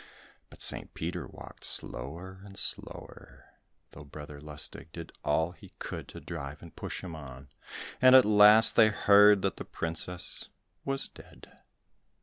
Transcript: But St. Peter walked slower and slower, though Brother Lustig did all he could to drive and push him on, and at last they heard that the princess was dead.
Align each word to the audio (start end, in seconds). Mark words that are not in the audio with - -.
But 0.49 0.63
St. 0.63 0.91
Peter 0.95 1.27
walked 1.27 1.63
slower 1.63 2.41
and 2.43 2.57
slower, 2.57 3.45
though 3.91 4.03
Brother 4.03 4.41
Lustig 4.41 4.91
did 4.91 5.11
all 5.23 5.51
he 5.51 5.73
could 5.77 6.07
to 6.07 6.19
drive 6.19 6.63
and 6.63 6.75
push 6.75 7.03
him 7.03 7.15
on, 7.15 7.49
and 8.01 8.15
at 8.15 8.25
last 8.25 8.75
they 8.75 8.87
heard 8.89 9.43
that 9.43 9.57
the 9.57 9.63
princess 9.63 10.49
was 10.85 11.07
dead. 11.07 11.55